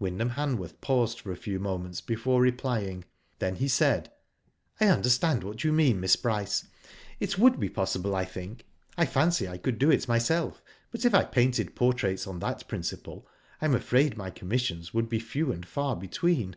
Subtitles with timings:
[0.00, 3.04] Wyndham Hanworth paused for a few moments before replying.
[3.38, 4.10] Then he said:
[4.44, 6.00] *' I understand what you mean.
[6.00, 6.66] Miss Bryce.
[7.20, 8.66] It would be possible, I think.
[8.98, 13.24] I fancy I could do it myself, but if I painted portraits on that principle,
[13.60, 16.56] I am afraid my commissions would be few and far between.